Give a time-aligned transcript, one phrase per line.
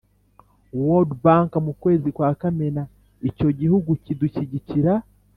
[0.83, 2.83] World bank mu kwezi kwa kamena
[3.29, 4.93] icyo gihugu cyidushyigikira